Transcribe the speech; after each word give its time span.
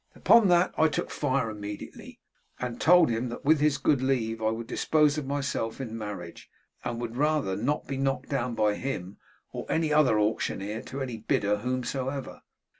Upon 0.15 0.47
that, 0.47 0.73
I 0.79 0.87
took 0.87 1.11
fire 1.11 1.51
immediately, 1.51 2.19
and 2.59 2.81
told 2.81 3.11
him 3.11 3.29
that 3.29 3.45
with 3.45 3.59
his 3.59 3.77
good 3.77 4.01
leave 4.01 4.41
I 4.41 4.49
would 4.49 4.65
dispose 4.65 5.19
of 5.19 5.27
myself 5.27 5.79
in 5.79 5.95
marriage, 5.95 6.49
and 6.83 6.99
would 6.99 7.15
rather 7.15 7.55
not 7.55 7.85
be 7.85 7.97
knocked 7.97 8.29
down 8.29 8.55
by 8.55 8.73
him 8.73 9.17
or 9.51 9.67
any 9.69 9.93
other 9.93 10.19
auctioneer 10.19 10.81
to 10.81 11.01
any 11.03 11.17
bidder 11.17 11.57
whomsoever. 11.57 12.41